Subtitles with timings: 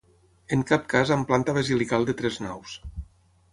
[0.55, 2.77] En cap cas amb planta basilical de tres naus.